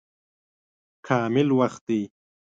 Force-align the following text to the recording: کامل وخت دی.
کامل 1.07 1.47
وخت 1.59 1.75
دی. 1.87 2.01